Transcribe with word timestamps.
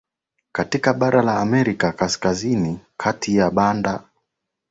katika 0.51 0.93
bara 0.93 1.21
la 1.21 1.39
Amerika 1.39 1.91
Kaskazini 1.91 2.79
kati 2.97 3.35
ya 3.37 3.49
Kanada 3.51 3.65
upande 3.79 3.89
wa 3.89 4.09